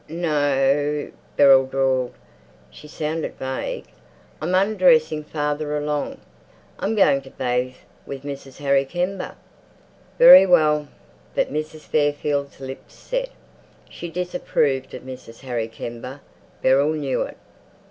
"No 0.09 0.31
o," 0.33 1.11
Beryl 1.37 1.67
drawled. 1.67 2.13
She 2.71 2.87
sounded 2.87 3.37
vague. 3.37 3.85
"I'm 4.41 4.55
undressing 4.55 5.23
farther 5.25 5.77
along. 5.77 6.19
I'm 6.79 6.95
going 6.95 7.21
to 7.21 7.29
bathe 7.29 7.75
with 8.07 8.23
Mrs. 8.23 8.57
Harry 8.57 8.83
Kember." 8.83 9.35
"Very 10.17 10.47
well." 10.47 10.87
But 11.35 11.53
Mrs. 11.53 11.81
Fairfield's 11.81 12.59
lips 12.59 12.95
set. 12.95 13.29
She 13.91 14.09
disapproved 14.09 14.95
of 14.95 15.03
Mrs 15.03 15.41
Harry 15.41 15.67
Kember. 15.67 16.21
Beryl 16.63 16.93
knew 16.93 17.21
it. 17.21 17.37